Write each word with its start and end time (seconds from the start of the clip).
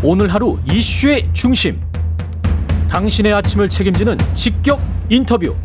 오늘 0.00 0.32
하루 0.32 0.56
이슈의 0.72 1.28
중심. 1.32 1.80
당신의 2.88 3.32
아침을 3.32 3.68
책임지는 3.68 4.16
직격 4.32 4.80
인터뷰. 5.08 5.56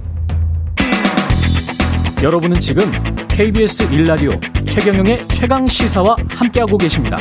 여러분은 2.23 2.59
지금 2.59 2.83
KBS 3.27 3.93
일라디오 3.93 4.31
최경영의 4.65 5.27
최강 5.27 5.67
시사와 5.67 6.15
함께하고 6.29 6.79
계십니다. 6.79 7.17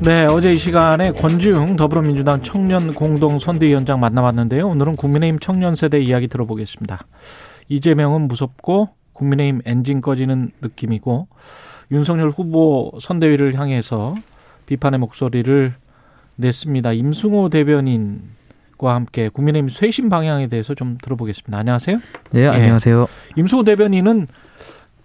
네, 0.00 0.26
어제 0.26 0.52
이 0.52 0.58
시간에 0.58 1.12
권지웅 1.12 1.76
더불어민주당 1.76 2.42
청년 2.42 2.92
공동 2.94 3.38
선대위원장 3.38 4.00
만나봤는데요. 4.00 4.66
오늘은 4.66 4.96
국민의힘 4.96 5.38
청년 5.38 5.76
세대 5.76 6.00
이야기 6.00 6.26
들어보겠습니다. 6.26 7.06
이재명은 7.68 8.26
무섭고 8.26 8.88
국민의힘 9.12 9.62
엔진 9.64 10.00
꺼지는 10.00 10.50
느낌이고 10.60 11.28
윤석열 11.90 12.30
후보 12.30 12.92
선대위를 13.00 13.58
향해서 13.58 14.14
비판의 14.66 14.98
목소리를 15.00 15.74
냈습니다. 16.36 16.92
임승호 16.92 17.48
대변인 17.50 18.22
과 18.78 18.96
함께 18.96 19.28
국민의힘 19.28 19.68
쇄신 19.68 20.08
방향에 20.08 20.48
대해서 20.48 20.74
좀 20.74 20.98
들어보겠습니다. 21.00 21.56
안녕하세요. 21.56 22.00
네, 22.32 22.48
안녕하세요. 22.48 23.02
예. 23.02 23.06
임승호 23.40 23.62
대변인은 23.62 24.26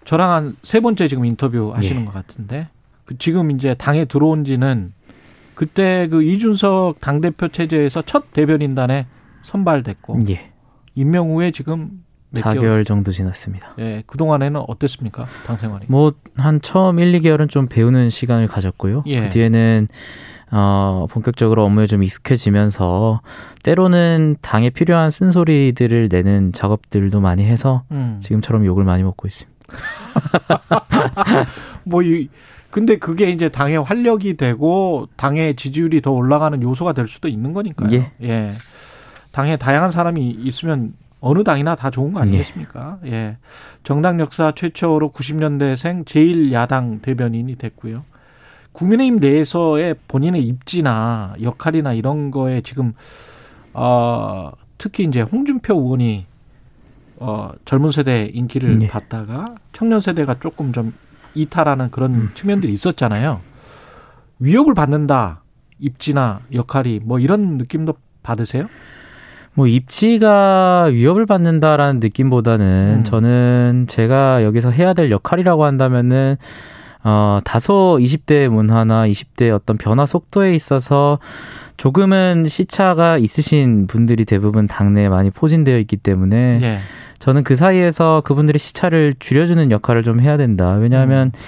저랑 0.04 0.30
한 0.32 0.56
세 0.64 0.80
번째 0.80 1.06
지금 1.06 1.24
인터뷰 1.24 1.72
하시는 1.76 2.00
예. 2.02 2.04
것 2.04 2.12
같은데 2.12 2.68
그 3.04 3.16
지금 3.18 3.52
이제 3.52 3.74
당에 3.74 4.04
들어온 4.06 4.44
지는 4.44 4.92
그때 5.54 6.08
그 6.10 6.24
이준석 6.24 6.98
당대표 7.00 7.46
체제에서 7.48 8.02
첫 8.02 8.32
대변인단에 8.32 9.06
선발됐고 9.42 10.20
예. 10.30 10.50
임명 10.96 11.28
후에 11.30 11.52
지금 11.52 12.02
4개월 12.34 12.60
개월? 12.60 12.84
정도 12.84 13.10
지났습니다. 13.10 13.74
예, 13.78 14.02
그 14.06 14.18
동안에는 14.18 14.62
어땠습니까? 14.66 15.26
당 15.46 15.56
생활이? 15.56 15.86
뭐 15.88 16.12
한 16.36 16.60
처음 16.60 16.98
1, 16.98 17.12
2개월은 17.20 17.50
좀 17.50 17.66
배우는 17.68 18.10
시간을 18.10 18.46
가졌고요. 18.46 19.02
예. 19.06 19.22
그 19.22 19.28
뒤에는 19.30 19.88
어, 20.50 21.06
본격적으로 21.10 21.64
업무에 21.64 21.86
좀 21.86 22.02
익숙해지면서 22.02 23.20
때로는 23.62 24.36
당에 24.40 24.70
필요한 24.70 25.10
쓴소리들을 25.10 26.08
내는 26.10 26.52
작업들도 26.52 27.20
많이 27.20 27.44
해서 27.44 27.82
음. 27.90 28.18
지금처럼 28.22 28.64
욕을 28.64 28.84
많이 28.84 29.02
먹고 29.02 29.28
있습니다. 29.28 29.58
뭐 31.84 32.02
이, 32.02 32.28
근데 32.70 32.96
그게 32.96 33.30
이제 33.30 33.48
당의 33.50 33.82
활력이 33.82 34.36
되고 34.38 35.08
당의 35.16 35.56
지지율이 35.56 36.00
더 36.00 36.12
올라가는 36.12 36.62
요소가 36.62 36.92
될 36.94 37.08
수도 37.08 37.28
있는 37.28 37.52
거니까요. 37.52 37.90
예. 37.92 38.12
예. 38.22 38.54
당에 39.32 39.56
다양한 39.56 39.90
사람이 39.90 40.30
있으면 40.30 40.94
어느 41.20 41.42
당이나 41.42 41.74
다 41.74 41.90
좋은 41.90 42.12
거 42.12 42.20
아니겠습니까? 42.20 42.98
예. 43.06 43.12
예. 43.12 43.36
정당 43.82 44.20
역사 44.20 44.52
최초로 44.52 45.10
90년대생 45.12 46.04
제1야당 46.04 47.02
대변인이 47.02 47.56
됐고요. 47.56 48.04
국민의힘 48.72 49.16
내에서의 49.16 49.96
본인의 50.06 50.42
입지나 50.44 51.34
역할이나 51.42 51.94
이런 51.94 52.30
거에 52.30 52.60
지금 52.60 52.92
어 53.72 54.52
특히 54.76 55.04
이제 55.04 55.20
홍준표 55.20 55.74
의원이 55.74 56.26
어 57.16 57.50
젊은 57.64 57.90
세대 57.90 58.30
인기를 58.32 58.78
네. 58.78 58.86
받다가 58.86 59.56
청년 59.72 60.00
세대가 60.00 60.36
조금 60.38 60.72
좀 60.72 60.94
이탈하는 61.34 61.90
그런 61.90 62.14
음. 62.14 62.30
측면들이 62.34 62.72
있었잖아요. 62.72 63.40
위협을 64.38 64.74
받는다. 64.74 65.42
입지나 65.80 66.40
역할이 66.52 67.00
뭐 67.02 67.18
이런 67.18 67.58
느낌도 67.58 67.94
받으세요? 68.22 68.68
뭐 69.58 69.66
입지가 69.66 70.84
위협을 70.92 71.26
받는다라는 71.26 71.98
느낌보다는 71.98 72.98
음. 72.98 73.02
저는 73.02 73.86
제가 73.88 74.44
여기서 74.44 74.70
해야 74.70 74.92
될 74.92 75.10
역할이라고 75.10 75.64
한다면은 75.64 76.36
어 77.02 77.40
다소 77.42 77.98
20대 78.00 78.46
문화나 78.46 79.08
20대 79.08 79.52
어떤 79.52 79.76
변화 79.76 80.06
속도에 80.06 80.54
있어서 80.54 81.18
조금은 81.76 82.44
시차가 82.46 83.18
있으신 83.18 83.88
분들이 83.88 84.24
대부분 84.24 84.68
당내에 84.68 85.08
많이 85.08 85.30
포진되어 85.30 85.78
있기 85.78 85.96
때문에 85.96 86.60
예. 86.62 86.78
저는 87.18 87.42
그 87.42 87.56
사이에서 87.56 88.22
그분들의 88.24 88.60
시차를 88.60 89.14
줄여주는 89.18 89.72
역할을 89.72 90.04
좀 90.04 90.20
해야 90.20 90.36
된다. 90.36 90.74
왜냐하면 90.74 91.32
음. 91.34 91.40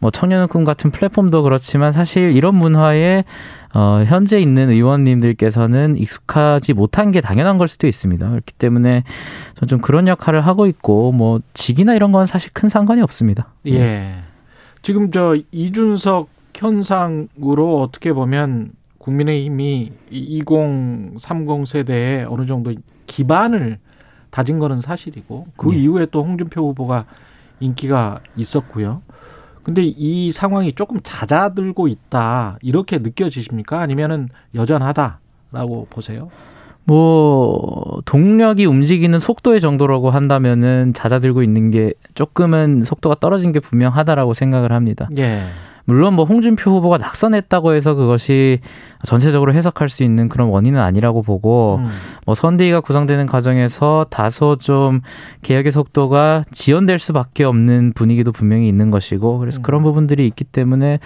뭐 0.00 0.10
청년의 0.10 0.48
꿈 0.48 0.64
같은 0.64 0.90
플랫폼도 0.90 1.42
그렇지만 1.42 1.92
사실 1.92 2.34
이런 2.34 2.54
문화에 2.56 3.24
어, 3.72 4.02
현재 4.06 4.40
있는 4.40 4.70
의원님들께서는 4.70 5.96
익숙하지 5.96 6.72
못한 6.72 7.12
게 7.12 7.20
당연한 7.20 7.58
걸 7.58 7.68
수도 7.68 7.86
있습니다. 7.86 8.28
그렇기 8.28 8.54
때문에 8.54 9.04
저는 9.56 9.68
좀 9.68 9.80
그런 9.80 10.08
역할을 10.08 10.40
하고 10.40 10.66
있고 10.66 11.12
뭐 11.12 11.40
직이나 11.54 11.94
이런 11.94 12.10
건 12.10 12.26
사실 12.26 12.50
큰 12.52 12.68
상관이 12.68 13.00
없습니다. 13.02 13.52
예. 13.66 14.14
지금 14.82 15.10
저 15.12 15.36
이준석 15.52 16.28
현상으로 16.54 17.80
어떻게 17.80 18.12
보면 18.12 18.72
국민의힘이 18.98 19.92
2030 20.10 21.66
세대에 21.66 22.24
어느 22.24 22.46
정도 22.46 22.74
기반을 23.06 23.78
다진 24.30 24.58
거는 24.58 24.80
사실이고 24.80 25.48
그 25.56 25.70
네. 25.70 25.78
이후에 25.78 26.06
또 26.10 26.22
홍준표 26.22 26.68
후보가 26.68 27.06
인기가 27.60 28.20
있었고요. 28.36 29.02
근데 29.62 29.82
이 29.84 30.32
상황이 30.32 30.72
조금 30.72 31.00
잦아들고 31.02 31.88
있다 31.88 32.58
이렇게 32.62 32.98
느껴지십니까? 32.98 33.80
아니면은 33.80 34.28
여전하다라고 34.54 35.86
보세요? 35.90 36.30
뭐 36.84 38.00
동력이 38.04 38.64
움직이는 38.64 39.18
속도의 39.18 39.60
정도라고 39.60 40.10
한다면은 40.10 40.92
잦아들고 40.94 41.42
있는 41.42 41.70
게 41.70 41.92
조금은 42.14 42.84
속도가 42.84 43.16
떨어진 43.20 43.52
게 43.52 43.60
분명하다라고 43.60 44.34
생각을 44.34 44.72
합니다. 44.72 45.08
예. 45.16 45.42
물론 45.90 46.14
뭐 46.14 46.24
홍준표 46.24 46.70
후보가 46.70 46.98
낙선했다고 46.98 47.74
해서 47.74 47.94
그것이 47.94 48.60
전체적으로 49.04 49.52
해석할 49.52 49.88
수 49.88 50.04
있는 50.04 50.28
그런 50.28 50.46
원인은 50.46 50.80
아니라고 50.80 51.20
보고 51.22 51.80
음. 51.80 51.88
뭐 52.26 52.36
선대위가 52.36 52.80
구성되는 52.80 53.26
과정에서 53.26 54.06
다소 54.08 54.54
좀 54.54 55.00
개혁의 55.42 55.72
속도가 55.72 56.44
지연될 56.52 57.00
수밖에 57.00 57.42
없는 57.42 57.94
분위기도 57.96 58.30
분명히 58.30 58.68
있는 58.68 58.92
것이고 58.92 59.40
그래서 59.40 59.58
음. 59.58 59.62
그런 59.62 59.82
부분들이 59.82 60.28
있기 60.28 60.44
때문에 60.44 61.00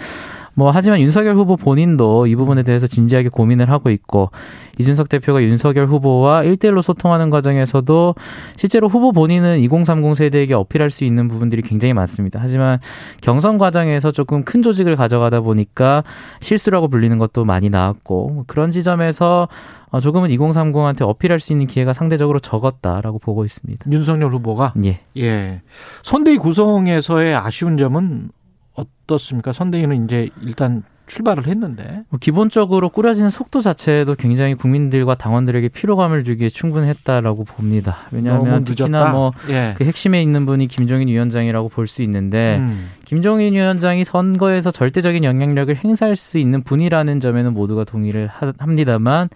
뭐 0.55 0.71
하지만 0.71 0.99
윤석열 1.01 1.35
후보 1.35 1.55
본인도 1.57 2.27
이 2.27 2.35
부분에 2.35 2.63
대해서 2.63 2.87
진지하게 2.87 3.29
고민을 3.29 3.69
하고 3.69 3.89
있고 3.89 4.31
이준석 4.79 5.09
대표가 5.09 5.43
윤석열 5.43 5.85
후보와 5.87 6.43
일대일로 6.43 6.81
소통하는 6.81 7.29
과정에서도 7.29 8.15
실제로 8.55 8.87
후보 8.87 9.11
본인은 9.11 9.59
2030 9.59 10.15
세대에게 10.15 10.53
어필할 10.53 10.89
수 10.89 11.03
있는 11.03 11.27
부분들이 11.27 11.61
굉장히 11.61 11.93
많습니다. 11.93 12.39
하지만 12.41 12.79
경선 13.21 13.57
과정에서 13.57 14.11
조금 14.11 14.43
큰 14.43 14.61
조직을 14.61 14.95
가져가다 14.95 15.41
보니까 15.41 16.03
실수라고 16.39 16.87
불리는 16.87 17.17
것도 17.17 17.45
많이 17.45 17.69
나왔고 17.69 18.29
뭐 18.33 18.43
그런 18.47 18.71
지점에서 18.71 19.47
어, 19.91 19.99
조금은 19.99 20.29
2030한테 20.29 21.03
어필할 21.03 21.39
수 21.39 21.53
있는 21.53 21.67
기회가 21.67 21.93
상대적으로 21.93 22.39
적었다라고 22.39 23.19
보고 23.19 23.45
있습니다. 23.45 23.85
윤석열 23.91 24.31
후보가 24.33 24.73
예. 24.83 24.99
예. 25.17 25.61
선대위 26.03 26.37
구성에서의 26.37 27.35
아쉬운 27.35 27.77
점은 27.77 28.29
어떻습니까? 28.75 29.53
선대위는 29.53 30.05
이제 30.05 30.29
일단 30.43 30.83
출발을 31.07 31.47
했는데 31.47 32.03
뭐 32.09 32.19
기본적으로 32.19 32.89
꾸려지는 32.89 33.29
속도 33.29 33.61
자체도 33.61 34.15
굉장히 34.15 34.55
국민들과 34.55 35.13
당원들에게 35.13 35.69
피로감을 35.69 36.23
주기에 36.23 36.49
충분했다라고 36.49 37.43
봅니다. 37.43 37.97
왜냐하면 38.11 38.63
특히나 38.63 39.11
뭐그 39.11 39.51
예. 39.51 39.75
핵심에 39.79 40.21
있는 40.21 40.45
분이 40.47 40.67
김종인 40.67 41.07
위원장이라고 41.07 41.69
볼 41.69 41.85
수 41.85 42.01
있는데 42.01 42.57
음. 42.59 42.89
김종인 43.05 43.53
위원장이 43.53 44.03
선거에서 44.03 44.71
절대적인 44.71 45.23
영향력을 45.23 45.75
행사할 45.75 46.15
수 46.15 46.39
있는 46.39 46.63
분이라는 46.63 47.19
점에는 47.19 47.53
모두가 47.53 47.83
동의를 47.83 48.27
합니다만 48.57 49.29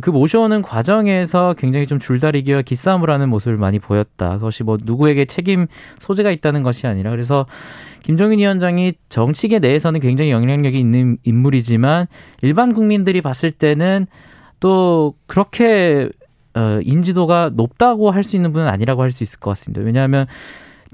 그 0.00 0.10
모셔오는 0.10 0.62
과정에서 0.62 1.54
굉장히 1.58 1.86
좀 1.86 1.98
줄다리기와 1.98 2.62
기싸움을 2.62 3.10
하는 3.10 3.28
모습을 3.28 3.56
많이 3.56 3.78
보였다. 3.78 4.34
그것이 4.34 4.62
뭐 4.62 4.76
누구에게 4.82 5.24
책임 5.24 5.66
소재가 5.98 6.30
있다는 6.30 6.62
것이 6.62 6.86
아니라 6.86 7.10
그래서 7.10 7.46
김종인 8.02 8.38
위원장이 8.38 8.92
정치계 9.08 9.58
내에서는 9.58 10.00
굉장히 10.00 10.30
영향력이 10.30 10.78
있는 10.78 11.18
인물이지만 11.24 12.06
일반 12.42 12.72
국민들이 12.72 13.20
봤을 13.20 13.50
때는 13.50 14.06
또 14.60 15.14
그렇게 15.26 16.08
어, 16.54 16.80
인지도가 16.82 17.50
높다고 17.54 18.10
할 18.10 18.24
수 18.24 18.36
있는 18.36 18.52
분은 18.52 18.66
아니라고 18.68 19.02
할 19.02 19.12
수 19.12 19.22
있을 19.22 19.38
것 19.38 19.50
같습니다. 19.50 19.82
왜냐하면 19.82 20.26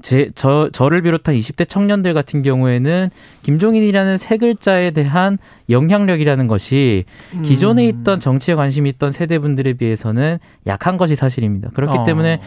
제, 0.01 0.29
저, 0.35 0.69
저를 0.71 1.01
비롯한 1.01 1.35
20대 1.35 1.67
청년들 1.67 2.13
같은 2.13 2.41
경우에는 2.41 3.09
김종인이라는 3.43 4.17
세 4.17 4.37
글자에 4.37 4.91
대한 4.91 5.37
영향력이라는 5.69 6.47
것이 6.47 7.05
음. 7.33 7.41
기존에 7.43 7.85
있던 7.87 8.19
정치에 8.19 8.55
관심이 8.55 8.89
있던 8.89 9.11
세대분들에 9.11 9.73
비해서는 9.73 10.39
약한 10.67 10.97
것이 10.97 11.15
사실입니다. 11.15 11.69
그렇기 11.73 11.99
어. 11.99 12.03
때문에 12.03 12.39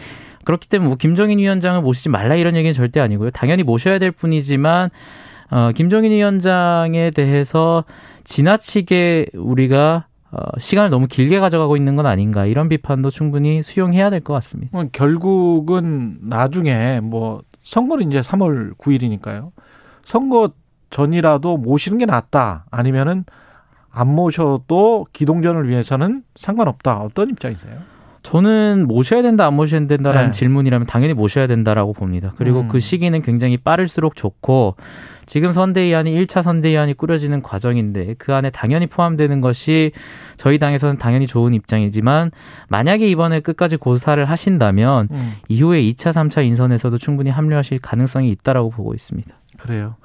그렇기 0.43 0.67
때문에 0.67 0.87
뭐 0.87 0.97
김종인 0.97 1.39
위원장을 1.39 1.81
모시지 1.81 2.09
말라 2.09 2.35
이런 2.35 2.55
얘기는 2.55 2.73
절대 2.73 2.99
아니고요. 2.99 3.31
당연히 3.31 3.63
모셔야 3.63 3.99
될 3.99 4.11
뿐이지만 4.11 4.89
어, 5.51 5.71
김종인 5.75 6.11
위원장에 6.11 7.11
대해서 7.11 7.83
지나치게 8.23 9.27
우리가 9.33 10.05
어, 10.31 10.37
시간을 10.59 10.89
너무 10.89 11.07
길게 11.07 11.39
가져가고 11.39 11.75
있는 11.77 11.95
건 11.95 12.05
아닌가 12.05 12.45
이런 12.45 12.69
비판도 12.69 13.09
충분히 13.09 13.63
수용해야 13.63 14.09
될 14.09 14.21
것 14.21 14.33
같습니다. 14.33 14.69
뭐 14.77 14.85
결국은 14.91 16.17
나중에 16.21 16.99
뭐 17.01 17.41
선거는 17.63 18.09
이제 18.09 18.19
3월 18.21 18.77
9일이니까요. 18.77 19.51
선거 20.05 20.51
전이라도 20.91 21.57
모시는 21.57 21.97
게 21.99 22.05
낫다. 22.05 22.65
아니면은 22.71 23.25
안 23.91 24.07
모셔도 24.13 25.05
기동전을 25.13 25.67
위해서는 25.67 26.23
상관없다. 26.35 26.97
어떤 26.99 27.29
입장이세요? 27.29 27.79
저는 28.23 28.85
모셔야 28.87 29.21
된다, 29.21 29.47
안 29.47 29.53
모셔야 29.55 29.85
된다라는 29.87 30.27
네. 30.27 30.31
질문이라면 30.31 30.87
당연히 30.87 31.13
모셔야 31.13 31.47
된다라고 31.47 31.93
봅니다. 31.93 32.33
그리고 32.37 32.61
음. 32.61 32.67
그 32.67 32.79
시기는 32.79 33.21
굉장히 33.21 33.57
빠를수록 33.57 34.15
좋고 34.15 34.75
지금 35.25 35.51
선대위안이 35.51 36.11
1차 36.11 36.41
선대위안이 36.41 36.95
꾸려지는 36.95 37.43
과정인데 37.43 38.15
그 38.17 38.33
안에 38.33 38.49
당연히 38.49 38.87
포함되는 38.87 39.41
것이 39.41 39.91
저희 40.37 40.57
당에서는 40.57 40.97
당연히 40.97 41.27
좋은 41.27 41.53
입장이지만 41.53 42.31
만약에 42.67 43.07
이번에 43.07 43.39
끝까지 43.39 43.77
고사를 43.77 44.23
하신다면 44.25 45.07
음. 45.11 45.33
이후에 45.47 45.81
2차, 45.83 46.13
3차 46.13 46.43
인선에서도 46.45 46.97
충분히 46.97 47.29
합류하실 47.29 47.79
가능성이 47.79 48.31
있다라고 48.31 48.71
보고 48.71 48.93
있습니다. 48.93 49.29
그래요. 49.57 49.95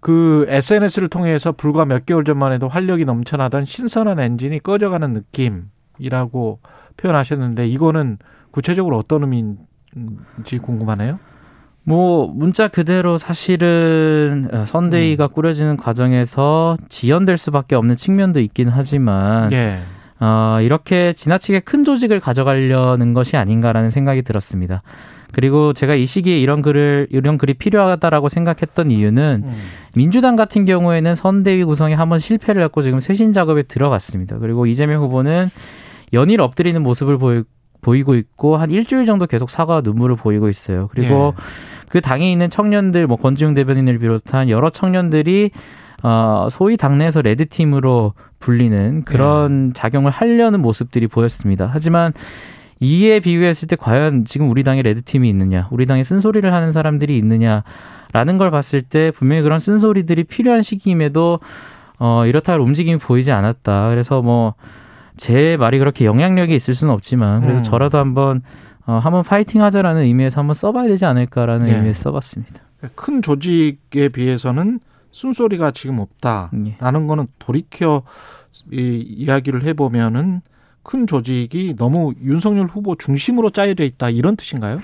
그 0.00 0.46
SNS를 0.48 1.08
통해서 1.08 1.52
불과 1.52 1.84
몇 1.84 2.06
개월 2.06 2.24
전만 2.24 2.52
해도 2.52 2.68
활력이 2.68 3.04
넘쳐나던 3.04 3.64
신선한 3.64 4.20
엔진이 4.20 4.62
꺼져가는 4.62 5.12
느낌 5.12 5.64
이라고 5.98 6.60
표현하셨는데 6.96 7.66
이거는 7.68 8.18
구체적으로 8.50 8.96
어떤 8.98 9.22
의미인지 9.22 10.58
궁금하네요. 10.62 11.18
뭐 11.84 12.26
문자 12.26 12.66
그대로 12.66 13.16
사실은 13.16 14.48
어, 14.52 14.64
선대위가 14.64 15.26
음. 15.26 15.32
꾸려지는 15.32 15.76
과정에서 15.76 16.76
지연될 16.88 17.38
수밖에 17.38 17.76
없는 17.76 17.94
측면도 17.94 18.40
있긴 18.40 18.68
하지만 18.68 19.52
예. 19.52 19.78
어, 20.18 20.58
이렇게 20.62 21.12
지나치게 21.12 21.60
큰 21.60 21.84
조직을 21.84 22.18
가져가려는 22.18 23.12
것이 23.14 23.36
아닌가라는 23.36 23.90
생각이 23.90 24.22
들었습니다. 24.22 24.82
그리고 25.32 25.72
제가 25.72 25.94
이 25.94 26.06
시기에 26.06 26.38
이런 26.38 26.62
글을 26.62 27.08
이런 27.10 27.38
글이 27.38 27.54
필요하다라고 27.54 28.28
생각했던 28.30 28.90
이유는 28.90 29.42
음. 29.44 29.54
민주당 29.94 30.34
같은 30.34 30.64
경우에는 30.64 31.14
선대위 31.14 31.62
구성에 31.64 31.94
한번 31.94 32.18
실패를 32.18 32.62
했고 32.62 32.82
지금 32.82 32.98
쇄신 32.98 33.32
작업에 33.32 33.62
들어갔습니다. 33.62 34.38
그리고 34.38 34.66
이재명 34.66 35.02
후보는 35.02 35.50
연일 36.12 36.40
엎드리는 36.40 36.82
모습을 36.82 37.18
보이, 37.18 37.42
보이고 37.80 38.14
있고 38.14 38.56
한 38.56 38.70
일주일 38.70 39.06
정도 39.06 39.26
계속 39.26 39.50
사과 39.50 39.80
눈물을 39.80 40.16
보이고 40.16 40.48
있어요. 40.48 40.88
그리고 40.92 41.34
예. 41.36 41.42
그 41.88 42.00
당에 42.00 42.30
있는 42.30 42.50
청년들 42.50 43.06
뭐 43.06 43.16
권지웅 43.16 43.54
대변인을 43.54 43.98
비롯한 43.98 44.48
여러 44.48 44.70
청년들이 44.70 45.50
어 46.02 46.48
소위 46.50 46.76
당내에서 46.76 47.22
레드 47.22 47.48
팀으로 47.48 48.12
불리는 48.38 49.04
그런 49.04 49.68
예. 49.68 49.72
작용을 49.72 50.10
하려는 50.10 50.60
모습들이 50.60 51.06
보였습니다. 51.06 51.70
하지만 51.72 52.12
이에 52.80 53.20
비유했을 53.20 53.68
때 53.68 53.76
과연 53.76 54.24
지금 54.26 54.50
우리 54.50 54.62
당에 54.62 54.82
레드 54.82 55.02
팀이 55.02 55.28
있느냐, 55.30 55.68
우리 55.70 55.86
당에 55.86 56.02
쓴소리를 56.02 56.52
하는 56.52 56.72
사람들이 56.72 57.16
있느냐라는 57.16 58.36
걸 58.38 58.50
봤을 58.50 58.82
때 58.82 59.10
분명히 59.10 59.42
그런 59.42 59.58
쓴소리들이 59.58 60.24
필요한 60.24 60.62
시기임에도 60.62 61.40
어 61.98 62.26
이렇다 62.26 62.52
할 62.52 62.60
움직임이 62.60 62.98
보이지 62.98 63.32
않았다. 63.32 63.88
그래서 63.88 64.20
뭐 64.20 64.54
제 65.16 65.56
말이 65.56 65.78
그렇게 65.78 66.04
영향력이 66.04 66.54
있을 66.54 66.74
수는 66.74 66.92
없지만 66.92 67.40
그래도 67.40 67.58
음. 67.58 67.62
저라도 67.62 67.98
한번 67.98 68.42
어, 68.86 68.98
한번 68.98 69.22
파이팅 69.24 69.62
하자라는 69.62 70.02
의미에서 70.02 70.40
한번 70.40 70.54
써봐야 70.54 70.86
되지 70.86 71.04
않을까라는 71.06 71.68
예. 71.68 71.74
의미에서 71.76 72.02
써봤습니다. 72.02 72.62
큰 72.94 73.22
조직에 73.22 74.08
비해서는 74.08 74.80
숨소리가 75.10 75.72
지금 75.72 75.98
없다라는 75.98 76.66
예. 76.66 76.76
거는 76.78 77.26
돌이켜 77.38 78.02
이, 78.70 79.04
이야기를 79.08 79.64
해보면은 79.64 80.42
큰 80.86 81.08
조직이 81.08 81.74
너무 81.76 82.14
윤석열 82.22 82.66
후보 82.66 82.94
중심으로 82.94 83.50
짜여져 83.50 83.82
있다 83.82 84.08
이런 84.08 84.36
뜻인가요? 84.36 84.78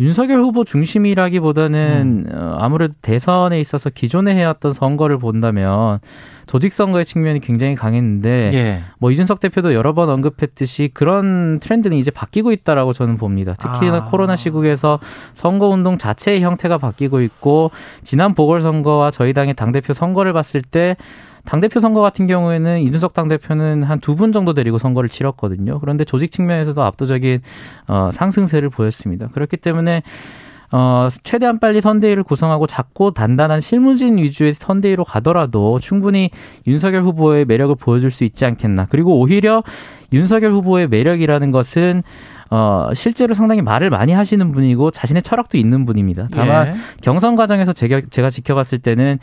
윤석열 0.00 0.40
후보 0.40 0.64
중심이라기보다는 0.64 2.26
음. 2.26 2.34
어, 2.34 2.56
아무래도 2.58 2.94
대선에 3.02 3.60
있어서 3.60 3.90
기존에 3.90 4.34
해왔던 4.34 4.72
선거를 4.72 5.18
본다면 5.18 6.00
조직 6.46 6.72
선거의 6.72 7.04
측면이 7.04 7.40
굉장히 7.40 7.74
강했는데 7.74 8.50
예. 8.54 8.80
뭐 8.98 9.10
이준석 9.10 9.40
대표도 9.40 9.74
여러 9.74 9.92
번 9.92 10.08
언급했듯이 10.08 10.90
그런 10.94 11.58
트렌드는 11.58 11.98
이제 11.98 12.10
바뀌고 12.10 12.50
있다라고 12.50 12.94
저는 12.94 13.18
봅니다. 13.18 13.52
특히나 13.52 13.96
아. 13.96 14.04
코로나 14.06 14.36
시국에서 14.36 15.00
선거 15.34 15.68
운동 15.68 15.98
자체의 15.98 16.40
형태가 16.40 16.78
바뀌고 16.78 17.20
있고 17.20 17.70
지난 18.04 18.34
보궐 18.34 18.62
선거와 18.62 19.10
저희 19.10 19.34
당의 19.34 19.52
당 19.52 19.70
대표 19.70 19.92
선거를 19.92 20.32
봤을 20.32 20.62
때 20.62 20.96
당대표 21.44 21.80
선거 21.80 22.00
같은 22.00 22.26
경우에는 22.26 22.80
이준석 22.80 23.14
당대표는 23.14 23.82
한 23.82 23.98
두 24.00 24.14
분 24.16 24.32
정도 24.32 24.54
데리고 24.54 24.78
선거를 24.78 25.08
치렀거든요. 25.08 25.80
그런데 25.80 26.04
조직 26.04 26.32
측면에서도 26.32 26.80
압도적인 26.82 27.40
어, 27.88 28.10
상승세를 28.12 28.68
보였습니다. 28.70 29.28
그렇기 29.32 29.56
때문에 29.56 30.02
어, 30.74 31.08
최대한 31.22 31.58
빨리 31.58 31.80
선대위를 31.82 32.22
구성하고 32.22 32.66
작고 32.66 33.10
단단한 33.10 33.60
실무진 33.60 34.16
위주의 34.16 34.54
선대위로 34.54 35.04
가더라도 35.04 35.78
충분히 35.80 36.30
윤석열 36.66 37.02
후보의 37.02 37.44
매력을 37.44 37.74
보여줄 37.76 38.10
수 38.10 38.24
있지 38.24 38.46
않겠나. 38.46 38.86
그리고 38.88 39.18
오히려 39.18 39.62
윤석열 40.14 40.52
후보의 40.52 40.88
매력이라는 40.88 41.50
것은 41.50 42.02
어, 42.50 42.88
실제로 42.94 43.34
상당히 43.34 43.60
말을 43.62 43.90
많이 43.90 44.12
하시는 44.12 44.50
분이고 44.52 44.90
자신의 44.90 45.22
철학도 45.22 45.58
있는 45.58 45.84
분입니다. 45.86 46.28
다만 46.32 46.68
예. 46.68 46.74
경선 47.02 47.36
과정에서 47.36 47.72
제가, 47.72 48.02
제가 48.10 48.30
지켜봤을 48.30 48.78
때는 48.82 49.18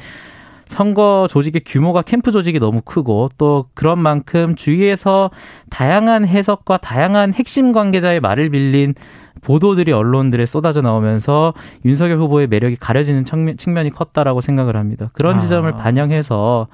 선거 0.70 1.28
조직의 1.30 1.64
규모가 1.66 2.04
캠프 2.04 2.32
조직이 2.32 2.60
너무 2.60 2.82
크고 2.82 3.30
또 3.38 3.66
그런 3.74 4.00
만큼 4.00 4.56
주위에서 4.56 5.32
다양한 5.70 6.26
해석과 6.26 6.78
다양한 6.78 7.34
핵심 7.34 7.72
관계자의 7.72 8.20
말을 8.20 8.50
빌린 8.52 8.94
보도들이 9.42 9.92
언론들에 9.92 10.46
쏟아져 10.46 10.82
나오면서 10.82 11.54
윤석열 11.86 12.20
후보의 12.20 12.48
매력이 12.48 12.76
가려지는 12.76 13.26
측면, 13.26 13.86
이 13.88 13.90
컸다라고 13.90 14.42
생각을 14.42 14.78
합니다. 14.78 15.10
그런 15.14 15.38
아. 15.38 15.40
지점을 15.40 15.72
반영해서 15.72 16.68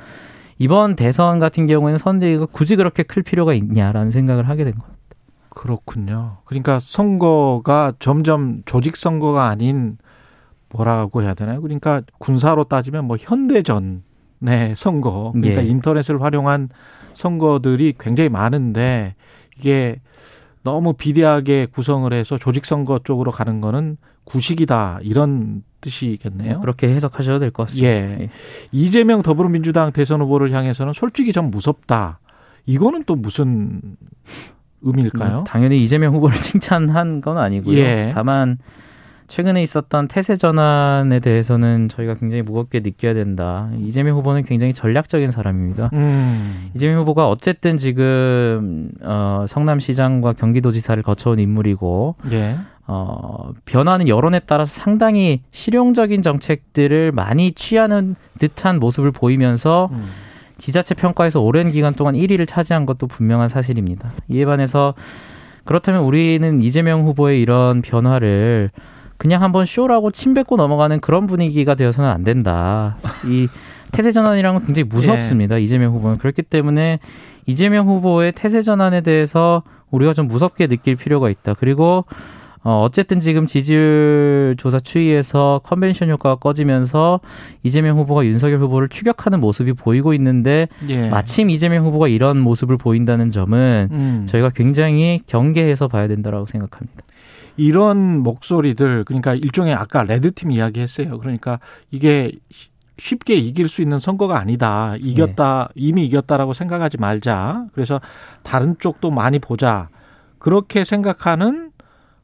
이번 0.60 0.96
대선 0.96 1.40
같은 1.40 1.66
경우에는 1.66 1.98
선대위가 1.98 2.48
굳이 2.48 2.76
그렇게 2.76 3.04
클 3.04 3.24
필요가 3.24 3.54
있냐라는 3.54 4.12
생각을 4.12 4.50
하게 4.50 4.66
된 4.66 4.74
겁니다. 4.74 4.96
그렇군요. 5.50 6.38
그러니까 6.44 6.80
선거가 6.80 7.94
점점 8.00 8.62
조직 8.66 8.98
선거가 8.98 9.48
아닌 9.48 9.98
뭐라고 10.70 11.22
해야 11.22 11.34
되나요? 11.34 11.62
그러니까 11.62 12.02
군사로 12.20 12.66
따지면 12.66 13.06
뭐 13.06 13.18
현대전의 13.20 14.02
선거, 14.76 15.32
그러니까 15.34 15.64
예. 15.64 15.68
인터넷을 15.68 16.22
활용한 16.22 16.70
선거들이 17.14 17.94
굉장히 18.00 18.30
많은데 18.30 19.16
이게 19.58 20.02
너무 20.64 20.94
비대하게 20.94 21.68
구성을 21.68 22.12
해서 22.12 22.38
조직 22.38 22.66
선거 22.66 23.00
쪽으로 23.04 23.32
가는 23.32 23.62
거는 23.62 23.98
구식이다 24.26 25.00
이런 25.04 25.64
뜻이겠네요. 25.82 26.60
그렇게 26.62 26.88
해석하셔도 26.90 27.38
될 27.40 27.52
것 27.52 27.68
같습니다. 27.68 27.88
예. 27.88 28.18
예. 28.22 28.30
이재명 28.72 29.22
더불어민주당 29.22 29.92
대선 29.92 30.22
후보를 30.22 30.52
향해서는 30.52 30.94
솔직히 30.94 31.32
좀 31.32 31.52
무섭다. 31.52 32.20
이거는 32.66 33.04
또 33.06 33.16
무슨 33.16 33.80
의미일까요? 34.82 35.44
당연히 35.48 35.84
이재명 35.84 36.16
후보를 36.16 36.36
칭찬한 36.42 37.22
건 37.22 37.38
아니고요. 37.38 37.78
예. 37.78 38.10
다만 38.14 38.58
최근에 39.28 39.64
있었던 39.64 40.08
태세 40.08 40.38
전환에 40.38 41.20
대해서는 41.20 41.90
저희가 41.90 42.16
굉장히 42.16 42.44
무겁게 42.44 42.80
느껴야 42.80 43.14
된다. 43.14 43.70
이재명 43.80 44.18
후보는 44.18 44.44
굉장히 44.44 44.74
전략적인 44.74 45.32
사람입니다. 45.32 45.90
음. 45.94 46.70
이재명 46.76 47.00
후보가 47.00 47.28
어쨌든 47.28 47.78
지금 47.78 48.92
어, 49.02 49.46
성남시장과 49.50 50.34
경기도지사를 50.34 51.02
거쳐온 51.02 51.40
인물이고 51.40 52.16
예. 52.32 52.58
어, 52.88 53.52
변화는 53.66 54.08
여론에 54.08 54.42
따라서 54.46 54.72
상당히 54.72 55.42
실용적인 55.52 56.22
정책들을 56.22 57.12
많이 57.12 57.52
취하는 57.54 58.16
듯한 58.38 58.80
모습을 58.80 59.12
보이면서 59.12 59.90
음. 59.92 60.06
지자체 60.58 60.94
평가에서 60.94 61.42
오랜 61.42 61.72
기간 61.72 61.96
동안 61.96 62.16
1위를 62.16 62.48
차지한 62.48 62.86
것도 62.86 63.08
분명한 63.08 63.50
사실입니다. 63.50 64.12
이에 64.30 64.46
반해서 64.46 64.94
그렇다면 65.66 66.02
우리는 66.02 66.62
이재명 66.62 67.06
후보의 67.06 67.42
이런 67.42 67.82
변화를 67.82 68.70
그냥 69.18 69.42
한번 69.44 69.66
쇼라고 69.66 70.12
침 70.12 70.34
뱉고 70.34 70.58
넘어가는 70.58 71.00
그런 71.00 71.28
분위기가 71.28 71.76
되어서는 71.76 72.10
안 72.10 72.24
된다. 72.24 72.98
이 73.26 73.48
태세 73.92 74.12
전환이랑은 74.12 74.66
굉장히 74.66 74.88
무섭습니다. 74.90 75.58
예. 75.60 75.64
이재명 75.64 75.94
후보는 75.94 76.18
그렇기 76.18 76.42
때문에 76.42 77.00
이재명 77.46 77.88
후보의 77.88 78.34
태세 78.34 78.62
전환에 78.62 79.02
대해서 79.02 79.64
우리가 79.92 80.14
좀 80.14 80.28
무섭게 80.28 80.68
느낄 80.68 80.96
필요가 80.96 81.30
있다. 81.30 81.54
그리고 81.54 82.06
어, 82.66 82.82
어쨌든 82.82 83.20
지금 83.20 83.46
지지율 83.46 84.56
조사 84.58 84.80
추이에서 84.80 85.62
컨벤션 85.64 86.10
효과가 86.10 86.38
꺼지면서 86.38 87.20
이재명 87.62 88.00
후보가 88.00 88.26
윤석열 88.26 88.60
후보를 88.60 88.90
추격하는 88.90 89.40
모습이 89.40 89.74
보이고 89.74 90.16
있는데 90.16 90.68
예. 90.90 91.10
마침 91.10 91.52
이재명 91.52 91.86
후보가 91.86 92.08
이런 92.08 92.40
모습을 92.40 92.78
보인다는 92.78 93.30
점은 93.30 93.90
음. 93.92 94.26
저희가 94.28 94.50
굉장히 94.50 95.22
경계해서 95.28 95.88
봐야 95.88 96.08
된다라고 96.08 96.48
생각합니다. 96.48 97.04
이런 97.58 98.20
목소리들 98.20 99.04
그러니까 99.06 99.34
일종의 99.34 99.74
아까 99.74 100.04
레드팀 100.04 100.52
이야기했어요. 100.52 101.18
그러니까 101.20 101.60
이게 101.92 102.32
쉽게 102.98 103.36
이길 103.36 103.68
수 103.68 103.82
있는 103.82 104.00
선거가 104.00 104.40
아니다. 104.40 104.96
이겼다 105.00 105.70
네. 105.76 105.82
이미 105.82 106.06
이겼다라고 106.06 106.54
생각하지 106.54 106.98
말자. 106.98 107.66
그래서 107.74 108.00
다른 108.44 108.76
쪽도 108.80 109.12
많이 109.12 109.40
보자. 109.40 109.90
그렇게 110.40 110.86
생각하는 110.86 111.72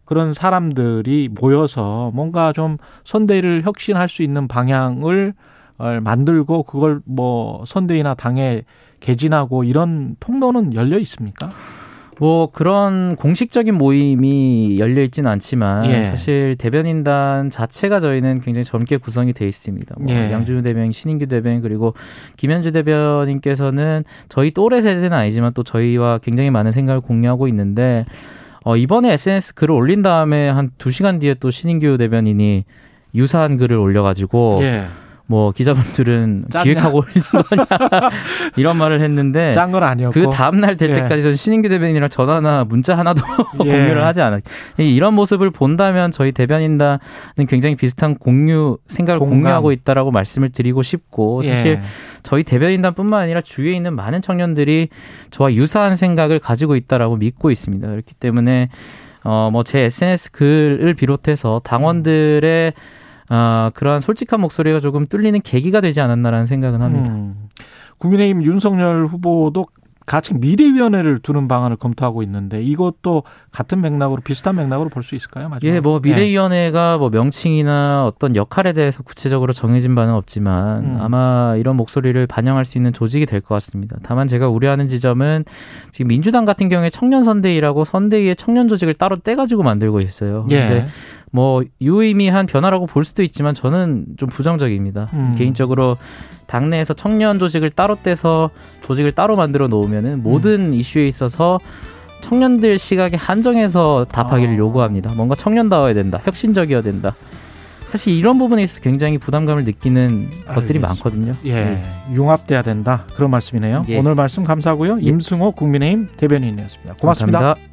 그런 0.06 0.34
사람들이 0.34 1.30
모여서 1.32 2.12
뭔가 2.14 2.54
좀 2.54 2.78
선대를 3.06 3.64
혁신할 3.64 4.10
수 4.10 4.24
있는 4.24 4.48
방향을 4.48 5.34
만들고 6.02 6.64
그걸 6.64 7.02
뭐 7.06 7.64
선대위나 7.66 8.14
당에 8.14 8.64
개진하고 9.00 9.64
이런 9.64 10.16
통로는 10.20 10.76
열려 10.76 11.00
있습니까? 11.00 11.50
뭐 12.20 12.52
그런 12.52 13.16
공식적인 13.16 13.76
모임이 13.76 14.78
열려 14.80 15.02
있지는 15.02 15.30
않지만 15.32 15.86
예. 15.88 16.04
사실 16.04 16.56
대변인단 16.56 17.50
자체가 17.50 18.00
저희는 18.00 18.42
굉장히 18.42 18.64
젊게 18.64 18.98
구성이 18.98 19.34
돼 19.34 19.48
있습니다. 19.48 19.96
뭐 20.00 20.14
예. 20.14 20.32
양준우 20.32 20.62
대변인, 20.62 20.92
신인규 20.92 21.28
대변인 21.28 21.62
그리고 21.62 21.94
김현주 22.38 22.72
대변인께서는 22.74 24.04
저희 24.30 24.52
또래 24.52 24.82
세대는 24.82 25.14
아니지만 25.14 25.54
또 25.54 25.64
저희와 25.64 26.20
굉장히 26.20 26.52
많은 26.52 26.72
생각을 26.72 27.02
공유하고 27.02 27.48
있는데 27.48 28.06
어 28.64 28.76
이번에 28.78 29.14
SNS 29.14 29.56
글을 29.56 29.74
올린 29.74 30.02
다음에 30.02 30.48
한 30.50 30.72
두시간 30.78 31.18
뒤에 31.20 31.34
또 31.36 31.50
신인규 31.50 31.98
대변인이 31.98 32.66
유사한 33.16 33.58
글을 33.58 33.78
올려 33.78 34.04
가지고 34.04 34.60
예. 34.62 34.86
뭐 35.28 35.52
기자분들은? 35.52 36.46
기획하고 36.64 37.00
올린 37.06 37.24
거냐 37.24 37.66
이런 38.58 38.76
말을 38.78 39.00
했는데 39.02 39.54
짠 39.54 39.72
건 39.72 39.84
아니었고 39.84 40.14
그 40.14 40.30
다음 40.30 40.60
날될 40.60 40.90
예. 40.90 40.96
때까지 40.96 41.24
전 41.24 41.36
신인규 41.36 41.70
대변인이랑 41.70 42.10
전화나 42.10 42.66
문자 42.66 42.98
하나도 42.98 43.22
예. 43.66 43.72
공유를 43.72 44.04
하지 44.04 44.22
않았. 44.22 44.42
이런 44.78 45.14
모습을 45.14 45.50
본다면 45.52 46.12
저희 46.12 46.32
대변인단은 46.34 47.00
굉장히 47.48 47.76
비슷한 47.76 48.16
공유 48.16 48.78
생각을 48.88 49.20
공감. 49.20 49.40
공유하고 49.42 49.72
있다라고 49.72 50.12
말씀을 50.12 50.50
드리고 50.50 50.84
싶고 50.84 51.42
예. 51.46 51.50
사실 51.56 51.72
예. 51.74 51.82
저희 52.24 52.44
대변인단뿐만 52.44 53.22
아니라 53.24 53.42
주위에 53.42 53.74
있는 53.74 53.96
많은 53.96 54.22
청년들이 54.22 54.90
저와 55.32 55.54
유사한 55.54 55.96
생각을 55.96 56.40
가지고 56.40 56.76
있다라고 56.76 57.16
믿고 57.16 57.52
있습니다. 57.52 57.88
그렇기 57.88 58.14
때문에 58.16 58.70
어 59.24 59.50
뭐 59.52 59.64
제 59.64 59.80
SNS 59.82 60.32
글을 60.32 60.94
비롯해서 60.96 61.62
당원들의 61.64 62.74
아, 63.34 63.72
그러한 63.76 64.02
솔직한 64.02 64.42
목소리가 64.42 64.82
조금 64.82 65.06
뚫리는 65.06 65.40
계기가 65.42 65.80
되지 65.80 66.02
않았나라는 66.02 66.48
생각은 66.48 66.82
합니다. 66.82 67.14
음. 67.14 67.48
국민의힘 67.98 68.44
윤석열 68.44 69.08
후보도 69.08 69.68
같이 70.06 70.34
미래위원회를 70.34 71.20
두는 71.20 71.48
방안을 71.48 71.78
검토하고 71.78 72.24
있는데 72.24 72.62
이것도 72.62 73.24
같은 73.52 73.82
맥락으로 73.82 74.22
비슷한 74.22 74.56
맥락으로 74.56 74.90
볼 74.90 75.04
수 75.04 75.16
있을까요? 75.16 75.48
마지막으로? 75.50 75.76
예, 75.76 75.80
뭐 75.80 76.00
미래위원회가 76.02 76.94
네. 76.94 76.98
뭐 76.98 77.10
명칭이나 77.10 78.06
어떤 78.06 78.36
역할에 78.36 78.74
대해서 78.74 79.04
구체적으로 79.04 79.54
정해진 79.54 79.96
바는 79.96 80.14
없지만 80.14 80.84
음. 80.84 80.98
아마 81.02 81.56
이런 81.58 81.76
목소리를 81.78 82.26
반영할 82.28 82.66
수 82.66 82.78
있는 82.78 82.94
조직이 82.94 83.26
될 83.26 83.42
것 83.42 83.56
같습니다. 83.56 83.98
다만 84.04 84.28
제가 84.28 84.48
우려하는 84.50 84.88
지점은 84.88 85.46
지금 85.92 86.10
민주당 86.10 86.46
같은 86.46 86.70
경우에 86.70 86.90
청년 86.90 87.24
선대위라고 87.24 87.84
선대위의 87.84 88.36
청년 88.36 88.68
조직을 88.68 88.94
따로 88.96 89.16
떼가지고 89.16 89.64
만들고 89.64 90.02
있어요. 90.02 90.46
예. 90.52 90.86
뭐 91.32 91.64
유의미한 91.80 92.46
변화라고 92.46 92.86
볼 92.88 93.06
수도 93.06 93.24
있지만 93.24 93.54
저는 93.54 94.06
좀 94.18 94.28
부정적입니다. 94.30 95.08
음. 95.14 95.34
개인적으로 95.38 95.96
당내에서 96.48 96.94
청년 96.94 97.40
조직을 97.40 97.72
따로 97.72 97.96
떼서 98.04 98.50
조직을 98.84 99.14
따로 99.14 99.38
만들어 99.38 99.70
놓으면 99.70 99.91
은 99.94 100.24
모든 100.24 100.68
음. 100.68 100.74
이슈에 100.74 101.06
있어서 101.08 101.60
청년들 102.22 102.78
시각에 102.80 103.18
한정해서 103.18 104.06
답하기를 104.12 104.54
아. 104.54 104.58
요구합니다. 104.58 105.14
뭔가 105.16 105.36
청년다워야 105.36 105.94
된다. 105.94 106.20
혁신적이어야 106.24 106.82
된다. 106.82 107.14
사실 107.88 108.14
이런 108.16 108.38
부분에 108.38 108.64
있어서 108.64 108.82
굉장히 108.82 109.18
부담감을 109.18 109.66
느끼는 109.66 110.28
알겠습니다. 110.28 110.54
것들이 110.54 110.80
많거든요. 110.80 111.34
예, 111.44 111.54
네. 111.54 111.84
융합돼야 112.14 112.62
된다. 112.62 113.06
그런 113.16 113.32
말씀이네요. 113.32 113.84
예. 113.90 113.98
오늘 113.98 114.16
말씀 114.16 114.46
감사하고요. 114.46 115.00
예. 115.00 115.10
임승호 115.10 115.52
국민의힘 115.52 116.08
대변인이었습니다. 116.16 116.94
고맙습니다 117.02 117.40
감사합니다. 117.40 117.71